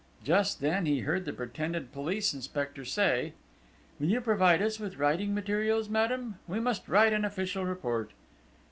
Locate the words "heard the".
1.01-1.31